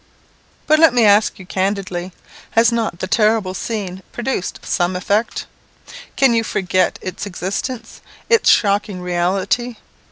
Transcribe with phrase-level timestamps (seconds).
[0.65, 2.11] But, let me ask you candidly,
[2.57, 5.45] has not the terrible scene produced some effect?
[6.15, 9.75] Can you forget its existence, its shocking reality?